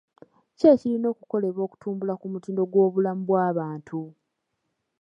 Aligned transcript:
Ki 0.57 0.65
ekirina 0.73 1.07
okukolebwa 1.13 1.61
okutumbula 1.63 2.13
ku 2.19 2.25
mutindo 2.33 2.63
gw'obulamu 2.71 3.21
bw'abantu? 3.27 3.99